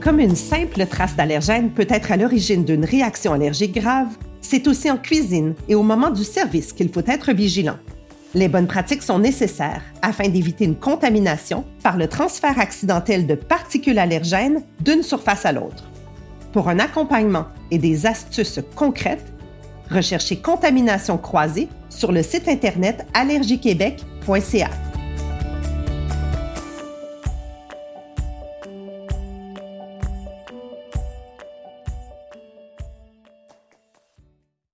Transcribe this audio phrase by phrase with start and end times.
[0.00, 4.08] Comme une simple trace d'allergène peut être à l'origine d'une réaction allergique grave,
[4.40, 7.76] c'est aussi en cuisine et au moment du service qu'il faut être vigilant.
[8.32, 13.98] Les bonnes pratiques sont nécessaires afin d'éviter une contamination par le transfert accidentel de particules
[13.98, 15.90] allergènes d'une surface à l'autre.
[16.54, 19.30] Pour un accompagnement et des astuces concrètes,
[19.90, 24.70] recherchez Contamination croisée sur le site internet allergiequebec.ca.